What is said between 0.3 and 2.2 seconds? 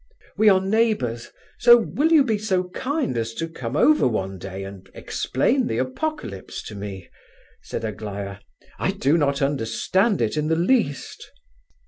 "We are neighbours, so will